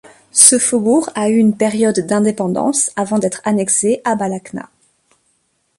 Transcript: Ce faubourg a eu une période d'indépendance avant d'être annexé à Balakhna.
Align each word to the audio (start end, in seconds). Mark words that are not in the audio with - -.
Ce 0.31 0.57
faubourg 0.57 1.11
a 1.13 1.29
eu 1.29 1.37
une 1.37 1.55
période 1.55 1.99
d'indépendance 2.07 2.89
avant 2.95 3.19
d'être 3.19 3.39
annexé 3.45 4.01
à 4.03 4.15
Balakhna. 4.15 4.67